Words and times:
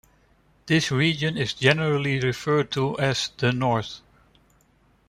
This 0.65 0.89
region 0.89 1.37
is 1.37 1.53
generally 1.53 2.19
referred 2.19 2.71
to 2.71 2.97
as 2.97 3.29
"The 3.37 3.51
North". 3.51 3.99